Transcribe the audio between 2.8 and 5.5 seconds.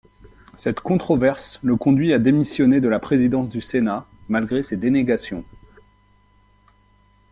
de la présidence du Sénat, malgré ses dénégations.